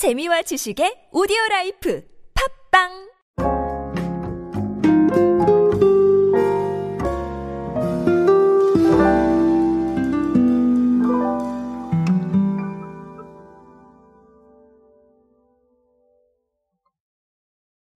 재미와 0.00 0.40
지식의 0.40 1.10
오디오 1.12 1.36
라이프 1.50 2.02
팟빵 2.72 2.88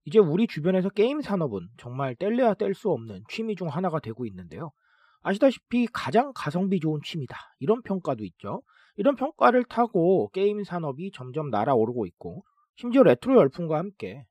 이제 0.05 0.18
우리 0.18 0.46
주변에서 0.46 0.91
게임 0.91 1.23
산업은 1.23 1.71
정말 1.79 2.14
뗄래야 2.16 2.52
뗄 2.52 2.75
수 2.75 2.91
없는 2.91 3.23
취미 3.30 3.57
중 3.57 3.68
하나가 3.68 3.98
되고 3.98 4.27
있는데요. 4.27 4.73
아시다시피 5.25 5.86
가장 5.93 6.32
가성비 6.34 6.79
좋은 6.80 7.00
취미다. 7.02 7.36
이런 7.59 7.82
평가도 7.82 8.24
있죠. 8.24 8.62
이런 8.96 9.16
평가를 9.16 9.64
타고 9.64 10.29
게임 10.32 10.62
산업이 10.62 11.11
점점 11.12 11.50
날아오르고 11.50 12.06
있고, 12.06 12.45
심지어 12.77 13.02
레트로 13.02 13.37
열풍과 13.37 13.79
함께 13.79 14.24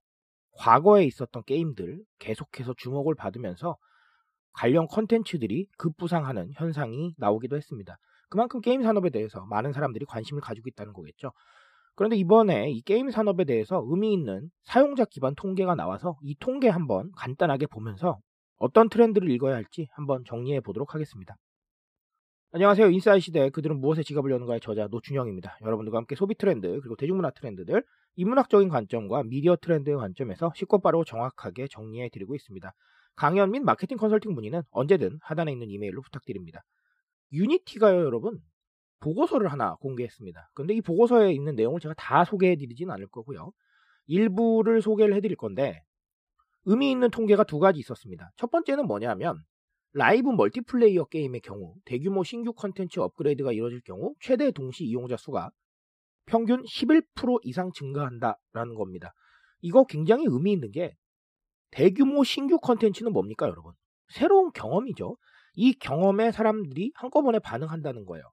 과거에 0.52 1.04
있었던 1.06 1.44
게임들 1.46 2.00
계속해서 2.20 2.76
주목을 2.78 3.16
받으면서 3.16 3.76
관련 4.54 4.88
컨텐츠들이 4.88 5.68
급부상하는 5.80 6.52
현상이 6.54 7.16
나오기도 7.18 7.56
했습니다. 7.58 7.98
그만큼 8.30 8.62
게임 8.62 8.84
산업에 8.84 9.10
대해서 9.10 9.46
많은 9.48 9.74
사람들이 9.74 10.06
관심을 10.06 10.42
가지고 10.42 10.70
있다는 10.70 10.94
거겠죠. 10.94 11.32
그런데 11.96 12.16
이번에 12.18 12.70
이 12.70 12.82
게임 12.82 13.10
산업에 13.10 13.46
대해서 13.46 13.84
의미 13.88 14.14
있는 14.14 14.50
사용자 14.64 15.06
기반 15.06 15.34
통계가 15.36 15.74
나와서 15.74 16.18
이 16.22 16.36
통계 16.40 16.70
한번 16.70 17.12
간단하게 17.16 17.66
보면서 17.68 18.20
어떤 18.58 18.90
트렌드를 18.90 19.30
읽어야 19.32 19.56
할지 19.56 19.88
한번 19.94 20.24
정리해 20.26 20.60
보도록 20.62 20.94
하겠습니다. 20.94 21.36
안녕하세요. 22.52 22.92
인사이 22.92 23.20
시대 23.20 23.50
그들은 23.50 23.80
무엇에 23.82 24.04
지갑을 24.04 24.30
여는가의 24.32 24.60
저자 24.62 24.88
노준영입니다. 24.88 25.58
여러분들과 25.64 25.98
함께 25.98 26.16
소비 26.16 26.36
트렌드 26.36 26.80
그리고 26.82 26.96
대중문화 26.96 27.32
트렌드들 27.32 27.84
인문학적인 28.16 28.70
관점과 28.70 29.24
미디어 29.24 29.56
트렌드의 29.56 29.98
관점에서 29.98 30.54
쉽고 30.56 30.80
빠르고 30.82 31.04
정확하게 31.04 31.68
정리해 31.68 32.10
드리고 32.10 32.36
있습니다. 32.36 32.72
강연 33.16 33.52
및 33.52 33.62
마케팅 33.62 33.98
컨설팅 33.98 34.34
문의는 34.34 34.62
언제든 34.70 35.20
하단에 35.22 35.52
있는 35.52 35.70
이메일로 35.70 36.02
부탁드립니다. 36.02 36.64
유니티가요, 37.32 38.06
여러분. 38.06 38.40
보고서를 39.00 39.52
하나 39.52 39.76
공개했습니다. 39.76 40.52
근데 40.54 40.74
이 40.74 40.82
보고서에 40.82 41.34
있는 41.34 41.56
내용을 41.56 41.80
제가 41.80 41.94
다 41.98 42.24
소개해 42.24 42.56
드리진 42.56 42.90
않을 42.92 43.08
거고요. 43.08 43.52
일부를 44.06 44.82
소개를 44.82 45.16
해 45.16 45.22
드릴 45.22 45.36
건데 45.36 45.84
의미 46.66 46.92
있는 46.92 47.10
통계가 47.10 47.44
두 47.44 47.60
가지 47.60 47.80
있었습니다. 47.80 48.32
첫 48.38 48.52
번째는 48.52 48.88
뭐냐면 48.88 49.44
라이브 49.94 50.30
멀티플레이어 50.30 51.06
게임의 51.06 51.42
경우 51.42 51.76
대규모 51.86 52.24
신규 52.24 52.54
컨텐츠 52.54 53.00
업그레이드가 53.00 53.52
이루어질 53.52 53.82
경우 53.82 54.14
최대 54.20 54.52
동시 54.52 54.86
이용자 54.86 55.18
수가 55.18 55.52
평균 56.26 56.64
11% 56.64 57.40
이상 57.44 57.72
증가한다라는 57.74 58.76
겁니다. 58.76 59.14
이거 59.62 59.84
굉장히 59.86 60.26
의미 60.28 60.52
있는 60.52 60.72
게 60.72 60.96
대규모 61.72 62.24
신규 62.24 62.60
컨텐츠는 62.60 63.12
뭡니까, 63.14 63.48
여러분? 63.48 63.74
새로운 64.10 64.52
경험이죠. 64.52 65.18
이 65.56 65.74
경험에 65.74 66.32
사람들이 66.32 66.92
한꺼번에 66.96 67.40
반응한다는 67.40 68.06
거예요. 68.06 68.24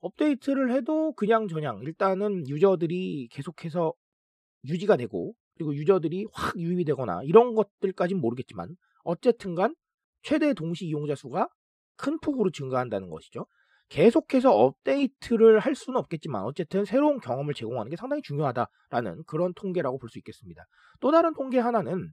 업데이트를 0.00 0.72
해도 0.72 1.12
그냥 1.14 1.48
저냥 1.48 1.80
일단은 1.82 2.48
유저들이 2.48 3.28
계속해서 3.30 3.92
유지가 4.64 4.96
되고 4.96 5.34
그리고 5.58 5.74
유저들이 5.74 6.26
확 6.32 6.56
유입이 6.56 6.84
되거나 6.84 7.20
이런 7.24 7.54
것들까진 7.54 8.20
모르겠지만 8.20 8.76
어쨌든간 9.02 9.74
최대 10.22 10.54
동시 10.54 10.86
이용자 10.86 11.16
수가 11.16 11.48
큰 11.96 12.18
폭으로 12.20 12.50
증가한다는 12.50 13.10
것이죠. 13.10 13.46
계속해서 13.88 14.54
업데이트를 14.54 15.58
할 15.58 15.74
수는 15.74 15.98
없겠지만 15.98 16.44
어쨌든 16.44 16.84
새로운 16.84 17.18
경험을 17.18 17.54
제공하는 17.54 17.90
게 17.90 17.96
상당히 17.96 18.22
중요하다라는 18.22 19.24
그런 19.26 19.52
통계라고 19.54 19.98
볼 19.98 20.10
수 20.10 20.18
있겠습니다. 20.18 20.64
또 21.00 21.10
다른 21.10 21.34
통계 21.34 21.58
하나는 21.58 22.12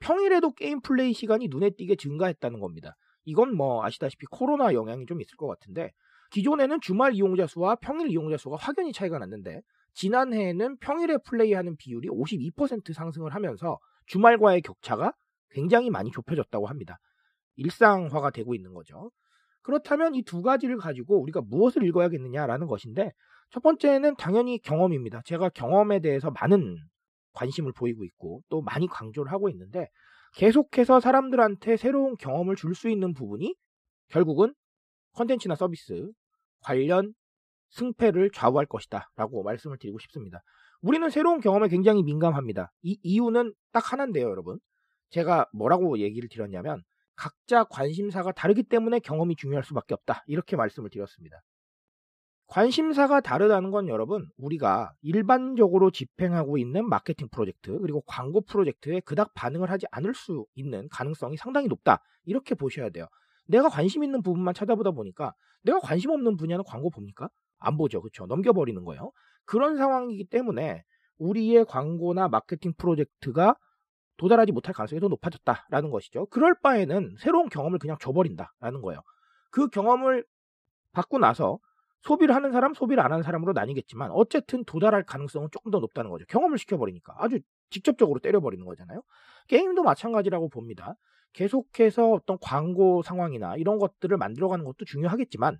평일에도 0.00 0.52
게임 0.54 0.80
플레이 0.80 1.12
시간이 1.12 1.48
눈에 1.48 1.70
띄게 1.70 1.96
증가했다는 1.96 2.58
겁니다. 2.58 2.96
이건 3.24 3.54
뭐 3.54 3.84
아시다시피 3.84 4.26
코로나 4.30 4.74
영향이 4.74 5.06
좀 5.06 5.20
있을 5.20 5.36
것 5.36 5.46
같은데 5.46 5.92
기존에는 6.32 6.80
주말 6.80 7.14
이용자 7.14 7.46
수와 7.46 7.76
평일 7.76 8.10
이용자 8.10 8.38
수가 8.38 8.56
확연히 8.56 8.92
차이가 8.92 9.18
났는데 9.18 9.60
지난해에는 9.94 10.78
평일에 10.78 11.18
플레이하는 11.24 11.76
비율이 11.76 12.08
52% 12.08 12.92
상승을 12.94 13.34
하면서 13.34 13.78
주말과의 14.06 14.62
격차가 14.62 15.12
굉장히 15.50 15.90
많이 15.90 16.10
좁혀졌다고 16.10 16.66
합니다. 16.66 16.96
일상화가 17.56 18.30
되고 18.30 18.54
있는 18.54 18.72
거죠. 18.72 19.10
그렇다면 19.62 20.14
이 20.14 20.22
두 20.22 20.42
가지를 20.42 20.78
가지고 20.78 21.20
우리가 21.22 21.42
무엇을 21.42 21.84
읽어야겠느냐라는 21.84 22.66
것인데 22.66 23.12
첫 23.50 23.62
번째는 23.62 24.16
당연히 24.16 24.58
경험입니다. 24.58 25.20
제가 25.26 25.50
경험에 25.50 26.00
대해서 26.00 26.30
많은 26.30 26.78
관심을 27.34 27.72
보이고 27.72 28.04
있고 28.04 28.40
또 28.48 28.62
많이 28.62 28.86
강조를 28.88 29.30
하고 29.30 29.50
있는데 29.50 29.88
계속해서 30.34 31.00
사람들한테 31.00 31.76
새로운 31.76 32.16
경험을 32.16 32.56
줄 32.56 32.74
수 32.74 32.88
있는 32.88 33.12
부분이 33.12 33.54
결국은 34.08 34.54
컨텐츠나 35.12 35.54
서비스 35.56 36.10
관련 36.62 37.14
승패를 37.70 38.30
좌우할 38.32 38.66
것이다 38.66 39.10
라고 39.16 39.42
말씀을 39.42 39.78
드리고 39.78 39.98
싶습니다. 40.00 40.42
우리는 40.82 41.08
새로운 41.10 41.40
경험에 41.40 41.68
굉장히 41.68 42.02
민감합니다. 42.02 42.72
이 42.82 42.98
이유는 43.02 43.54
딱 43.72 43.92
하나인데요, 43.92 44.28
여러분. 44.28 44.58
제가 45.10 45.46
뭐라고 45.52 45.98
얘기를 45.98 46.28
드렸냐면 46.28 46.82
각자 47.14 47.64
관심사가 47.64 48.32
다르기 48.32 48.64
때문에 48.64 48.98
경험이 48.98 49.36
중요할 49.36 49.64
수밖에 49.64 49.94
없다. 49.94 50.24
이렇게 50.26 50.56
말씀을 50.56 50.90
드렸습니다. 50.90 51.40
관심사가 52.46 53.20
다르다는 53.20 53.70
건 53.70 53.88
여러분, 53.88 54.28
우리가 54.36 54.92
일반적으로 55.00 55.90
집행하고 55.90 56.58
있는 56.58 56.86
마케팅 56.86 57.28
프로젝트, 57.30 57.78
그리고 57.78 58.02
광고 58.02 58.42
프로젝트에 58.42 59.00
그닥 59.00 59.32
반응을 59.34 59.70
하지 59.70 59.86
않을 59.90 60.14
수 60.14 60.44
있는 60.54 60.86
가능성이 60.90 61.38
상당히 61.38 61.68
높다. 61.68 62.02
이렇게 62.24 62.54
보셔야 62.54 62.90
돼요. 62.90 63.06
내가 63.52 63.68
관심 63.68 64.02
있는 64.02 64.22
부분만 64.22 64.54
찾아보다 64.54 64.90
보니까 64.90 65.34
내가 65.62 65.78
관심 65.78 66.10
없는 66.10 66.36
분야는 66.38 66.64
광고 66.66 66.90
봅니까? 66.90 67.28
안 67.58 67.76
보죠. 67.76 68.00
그렇죠. 68.00 68.26
넘겨버리는 68.26 68.82
거예요. 68.84 69.12
그런 69.44 69.76
상황이기 69.76 70.24
때문에 70.24 70.82
우리의 71.18 71.66
광고나 71.66 72.28
마케팅 72.28 72.72
프로젝트가 72.76 73.54
도달하지 74.16 74.52
못할 74.52 74.74
가능성이 74.74 75.00
더 75.00 75.08
높아졌다라는 75.08 75.90
것이죠. 75.90 76.26
그럴 76.26 76.54
바에는 76.62 77.16
새로운 77.18 77.48
경험을 77.48 77.78
그냥 77.78 77.96
줘버린다라는 78.00 78.80
거예요. 78.80 79.00
그 79.50 79.68
경험을 79.68 80.24
받고 80.92 81.18
나서 81.18 81.58
소비를 82.02 82.34
하는 82.34 82.52
사람, 82.52 82.74
소비를 82.74 83.02
안 83.02 83.12
하는 83.12 83.22
사람으로 83.22 83.52
나뉘겠지만 83.52 84.10
어쨌든 84.10 84.64
도달할 84.64 85.04
가능성은 85.04 85.48
조금 85.52 85.70
더 85.70 85.78
높다는 85.78 86.10
거죠. 86.10 86.24
경험을 86.28 86.58
시켜버리니까 86.58 87.14
아주 87.18 87.38
직접적으로 87.70 88.18
때려버리는 88.18 88.64
거잖아요. 88.64 89.02
게임도 89.48 89.82
마찬가지라고 89.82 90.48
봅니다. 90.48 90.94
계속해서 91.32 92.10
어떤 92.10 92.38
광고 92.40 93.02
상황이나 93.02 93.56
이런 93.56 93.78
것들을 93.78 94.16
만들어가는 94.16 94.64
것도 94.64 94.84
중요하겠지만 94.84 95.58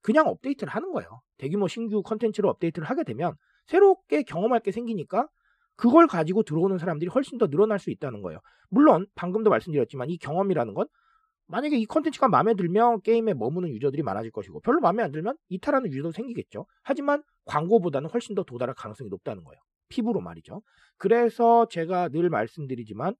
그냥 0.00 0.28
업데이트를 0.28 0.72
하는 0.72 0.92
거예요. 0.92 1.20
대규모 1.36 1.68
신규 1.68 2.02
컨텐츠로 2.02 2.48
업데이트를 2.48 2.88
하게 2.88 3.04
되면 3.04 3.34
새롭게 3.66 4.22
경험할 4.22 4.60
게 4.60 4.72
생기니까 4.72 5.28
그걸 5.76 6.06
가지고 6.06 6.42
들어오는 6.42 6.78
사람들이 6.78 7.10
훨씬 7.10 7.38
더 7.38 7.48
늘어날 7.48 7.78
수 7.78 7.90
있다는 7.90 8.22
거예요. 8.22 8.40
물론 8.70 9.06
방금도 9.14 9.50
말씀드렸지만 9.50 10.08
이 10.10 10.18
경험이라는 10.18 10.74
건 10.74 10.86
만약에 11.50 11.76
이 11.76 11.84
컨텐츠가 11.86 12.28
마음에 12.28 12.54
들면 12.54 13.02
게임에 13.02 13.34
머무는 13.34 13.70
유저들이 13.70 14.02
많아질 14.02 14.30
것이고 14.30 14.60
별로 14.60 14.80
마음에 14.80 15.02
안 15.02 15.10
들면 15.10 15.36
이탈하는 15.48 15.90
유저도 15.90 16.12
생기겠죠. 16.12 16.66
하지만 16.82 17.22
광고보다는 17.46 18.08
훨씬 18.10 18.34
더 18.34 18.44
도달할 18.44 18.74
가능성이 18.74 19.10
높다는 19.10 19.42
거예요. 19.44 19.60
피부로 19.88 20.20
말이죠. 20.20 20.62
그래서 20.96 21.66
제가 21.68 22.08
늘 22.08 22.30
말씀드리지만 22.30 23.14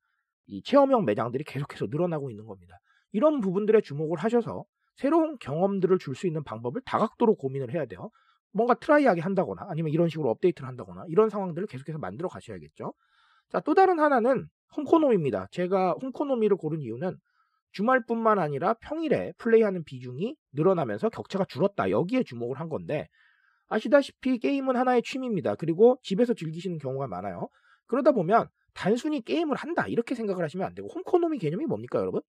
이 0.46 0.62
체험형 0.62 1.04
매장들이 1.04 1.44
계속해서 1.44 1.86
늘어나고 1.90 2.30
있는 2.30 2.46
겁니다. 2.46 2.78
이런 3.12 3.40
부분들에 3.40 3.80
주목을 3.80 4.18
하셔서 4.18 4.64
새로운 4.96 5.36
경험들을 5.40 5.98
줄 5.98 6.14
수 6.14 6.26
있는 6.26 6.44
방법을 6.44 6.82
다각도로 6.84 7.34
고민을 7.36 7.72
해야 7.74 7.86
돼요. 7.86 8.10
뭔가 8.52 8.74
트라이하게 8.74 9.20
한다거나 9.20 9.66
아니면 9.68 9.92
이런 9.92 10.08
식으로 10.08 10.30
업데이트를 10.30 10.68
한다거나 10.68 11.04
이런 11.08 11.28
상황들을 11.28 11.66
계속해서 11.66 11.98
만들어 11.98 12.28
가셔야겠죠. 12.28 12.92
자, 13.50 13.60
또 13.60 13.74
다른 13.74 13.98
하나는 13.98 14.46
홈코노미입니다. 14.76 15.48
제가 15.50 15.94
홈코노미를 16.02 16.56
고른 16.56 16.80
이유는 16.80 17.16
주말뿐만 17.72 18.38
아니라 18.38 18.74
평일에 18.74 19.32
플레이하는 19.38 19.84
비중이 19.84 20.36
늘어나면서 20.52 21.08
격차가 21.10 21.44
줄었다. 21.44 21.90
여기에 21.90 22.24
주목을 22.24 22.58
한 22.58 22.68
건데 22.68 23.08
아시다시피 23.68 24.38
게임은 24.38 24.76
하나의 24.76 25.02
취미입니다. 25.02 25.54
그리고 25.54 25.98
집에서 26.02 26.34
즐기시는 26.34 26.78
경우가 26.78 27.06
많아요. 27.06 27.48
그러다 27.86 28.12
보면 28.12 28.48
단순히 28.74 29.20
게임을 29.20 29.56
한다 29.56 29.86
이렇게 29.86 30.14
생각을 30.14 30.44
하시면 30.44 30.66
안 30.66 30.74
되고 30.74 30.88
홈코노미 30.88 31.38
개념이 31.38 31.66
뭡니까 31.66 31.98
여러분? 31.98 32.20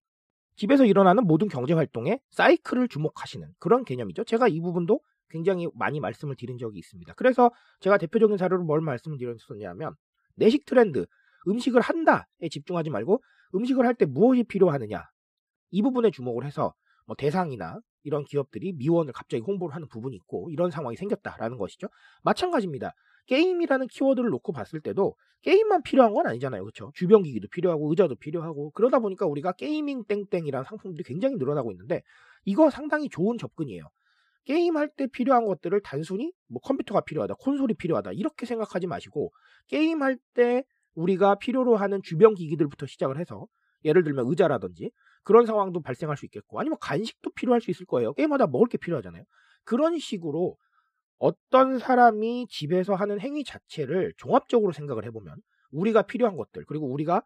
집에서 0.55 0.85
일어나는 0.85 1.25
모든 1.25 1.47
경제 1.47 1.73
활동에 1.73 2.19
사이클을 2.31 2.87
주목하시는 2.89 3.47
그런 3.59 3.83
개념이죠. 3.85 4.23
제가 4.25 4.47
이 4.47 4.59
부분도 4.59 4.99
굉장히 5.29 5.67
많이 5.73 5.99
말씀을 5.99 6.35
드린 6.35 6.57
적이 6.57 6.79
있습니다. 6.79 7.13
그래서 7.13 7.51
제가 7.79 7.97
대표적인 7.97 8.37
사례로 8.37 8.63
뭘 8.63 8.81
말씀을 8.81 9.17
드렸었냐면 9.17 9.95
내식 10.35 10.65
트렌드, 10.65 11.05
음식을 11.47 11.81
한다에 11.81 12.49
집중하지 12.49 12.89
말고 12.89 13.23
음식을 13.55 13.85
할 13.85 13.95
때 13.95 14.05
무엇이 14.05 14.43
필요하느냐 14.43 15.03
이 15.71 15.81
부분에 15.81 16.11
주목을 16.11 16.45
해서 16.45 16.73
뭐 17.05 17.15
대상이나 17.15 17.79
이런 18.03 18.23
기업들이 18.23 18.73
미원을 18.73 19.13
갑자기 19.13 19.43
홍보를 19.43 19.75
하는 19.75 19.87
부분이 19.87 20.15
있고 20.15 20.49
이런 20.51 20.71
상황이 20.71 20.95
생겼다라는 20.95 21.57
것이죠. 21.57 21.87
마찬가지입니다. 22.23 22.93
게임이라는 23.27 23.87
키워드를 23.87 24.29
놓고 24.29 24.51
봤을 24.51 24.81
때도 24.81 25.15
게임만 25.41 25.83
필요한 25.83 26.13
건 26.13 26.27
아니잖아요. 26.27 26.63
그렇죠? 26.63 26.91
주변 26.93 27.23
기기도 27.23 27.47
필요하고 27.49 27.89
의자도 27.89 28.15
필요하고 28.15 28.71
그러다 28.71 28.99
보니까 28.99 29.25
우리가 29.25 29.53
게이밍 29.53 30.03
땡땡이라는 30.05 30.65
상품들이 30.65 31.03
굉장히 31.03 31.35
늘어나고 31.37 31.71
있는데 31.71 32.01
이거 32.45 32.69
상당히 32.69 33.09
좋은 33.09 33.37
접근이에요. 33.37 33.85
게임할 34.45 34.89
때 34.97 35.07
필요한 35.07 35.45
것들을 35.45 35.79
단순히 35.83 36.33
뭐 36.47 36.59
컴퓨터가 36.61 37.01
필요하다, 37.01 37.35
콘솔이 37.35 37.75
필요하다 37.75 38.13
이렇게 38.13 38.45
생각하지 38.45 38.87
마시고 38.87 39.31
게임할 39.67 40.17
때 40.33 40.63
우리가 40.95 41.35
필요로 41.35 41.75
하는 41.75 42.01
주변 42.03 42.33
기기들부터 42.33 42.87
시작을 42.87 43.19
해서 43.19 43.47
예를 43.85 44.03
들면 44.03 44.27
의자라든지 44.27 44.91
그런 45.23 45.45
상황도 45.45 45.81
발생할 45.81 46.17
수 46.17 46.25
있겠고 46.25 46.59
아니면 46.59 46.77
간식도 46.81 47.31
필요할 47.31 47.61
수 47.61 47.71
있을 47.71 47.85
거예요. 47.85 48.13
게임하다 48.13 48.47
먹을 48.47 48.67
게 48.67 48.77
필요하잖아요. 48.77 49.23
그런 49.63 49.99
식으로 49.99 50.57
어떤 51.19 51.77
사람이 51.77 52.47
집에서 52.49 52.95
하는 52.95 53.19
행위 53.19 53.43
자체를 53.43 54.13
종합적으로 54.17 54.71
생각을 54.71 55.05
해보면 55.05 55.35
우리가 55.71 56.01
필요한 56.03 56.35
것들 56.35 56.65
그리고 56.65 56.91
우리가 56.91 57.21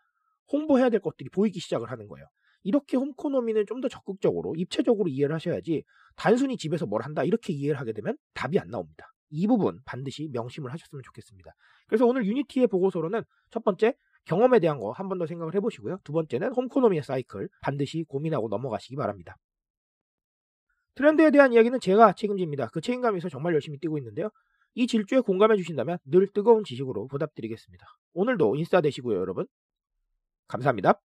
홍보해야 0.51 0.89
될 0.89 0.99
것들이 0.99 1.29
보이기 1.29 1.59
시작을 1.59 1.89
하는 1.89 2.07
거예요. 2.07 2.27
이렇게 2.63 2.97
홈코노미는 2.97 3.65
좀 3.67 3.81
더 3.81 3.87
적극적으로 3.87 4.55
입체적으로 4.55 5.07
이해를 5.07 5.35
하셔야지 5.35 5.83
단순히 6.15 6.57
집에서 6.57 6.85
뭘 6.85 7.03
한다 7.03 7.23
이렇게 7.23 7.53
이해를 7.53 7.79
하게 7.79 7.93
되면 7.93 8.17
답이 8.33 8.59
안 8.59 8.69
나옵니다. 8.69 9.07
이 9.29 9.47
부분 9.47 9.79
반드시 9.85 10.29
명심을 10.33 10.71
하셨으면 10.71 11.03
좋겠습니다. 11.03 11.51
그래서 11.87 12.05
오늘 12.05 12.25
유니티의 12.25 12.67
보고서로는 12.67 13.23
첫 13.51 13.63
번째 13.63 13.93
경험에 14.25 14.59
대한 14.59 14.79
거 14.79 14.91
한 14.91 15.07
번 15.09 15.17
더 15.19 15.25
생각을 15.27 15.55
해보시고요. 15.55 15.99
두 16.03 16.11
번째는 16.13 16.53
홈코노미의 16.53 17.03
사이클 17.03 17.49
반드시 17.61 18.03
고민하고 18.07 18.49
넘어가시기 18.49 18.95
바랍니다. 18.95 19.37
트렌드에 20.95 21.31
대한 21.31 21.53
이야기는 21.53 21.79
제가 21.79 22.13
책임집니다. 22.13 22.67
그 22.73 22.81
책임감에서 22.81 23.29
정말 23.29 23.53
열심히 23.53 23.77
뛰고 23.79 23.97
있는데요. 23.97 24.29
이 24.75 24.87
질주에 24.87 25.19
공감해 25.21 25.57
주신다면 25.57 25.97
늘 26.05 26.27
뜨거운 26.33 26.63
지식으로 26.63 27.07
보답드리겠습니다. 27.07 27.85
오늘도 28.13 28.55
인싸 28.55 28.81
되시고요, 28.81 29.17
여러분. 29.19 29.45
감사합니다. 30.47 30.99